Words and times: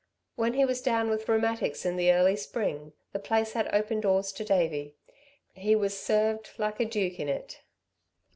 When 0.35 0.53
he 0.55 0.65
was 0.65 0.81
down 0.81 1.11
with 1.11 1.29
rheumatics 1.29 1.85
in 1.85 1.95
the 1.95 2.11
early 2.11 2.35
spring, 2.35 2.93
the 3.13 3.19
place 3.19 3.53
had 3.53 3.71
open 3.71 4.01
doors 4.01 4.31
to 4.31 4.43
Davey. 4.43 4.95
He 5.53 5.75
was 5.75 5.95
served 5.95 6.49
like 6.57 6.79
a 6.79 6.85
duke 6.85 7.19
in 7.19 7.29
it. 7.29 7.61